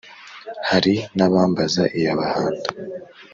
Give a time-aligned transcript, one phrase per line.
[0.69, 2.67] Hari n' abambaza iya Bahanda;